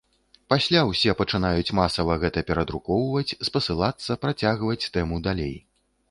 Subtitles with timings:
[0.51, 5.53] Пасля ўсе пачынаюць масава гэта перадрукоўваць, спасылацца, працягваць тэму далей.